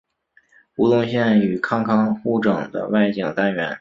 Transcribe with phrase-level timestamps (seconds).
[0.77, 3.69] 吴宗宪与康康互整的外景单元。